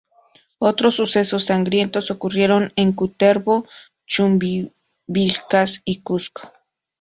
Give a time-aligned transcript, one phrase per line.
[0.57, 3.67] Otros sucesos sangrientos ocurrieron en Cutervo,
[4.07, 6.51] Chumbivilcas y Cuzco.